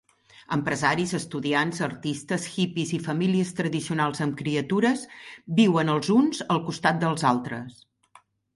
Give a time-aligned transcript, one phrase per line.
[0.55, 5.05] Empresaris, estudiants, artistes, hippies i famílies tradicionals amb criatures
[5.63, 7.81] viuen els uns al costat dels altres.